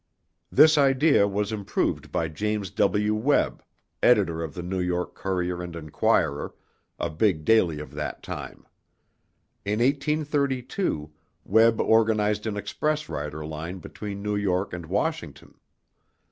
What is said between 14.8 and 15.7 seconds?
Washington.